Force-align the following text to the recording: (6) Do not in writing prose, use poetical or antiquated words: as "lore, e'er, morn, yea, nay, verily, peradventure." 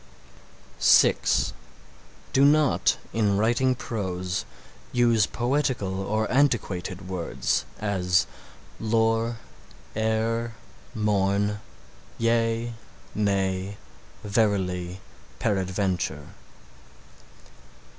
(6) 0.79 1.53
Do 2.33 2.43
not 2.43 2.97
in 3.13 3.37
writing 3.37 3.75
prose, 3.75 4.45
use 4.91 5.27
poetical 5.27 5.99
or 6.01 6.25
antiquated 6.31 7.07
words: 7.07 7.65
as 7.79 8.25
"lore, 8.79 9.37
e'er, 9.95 10.55
morn, 10.95 11.59
yea, 12.17 12.73
nay, 13.13 13.77
verily, 14.23 15.01
peradventure." 15.37 16.29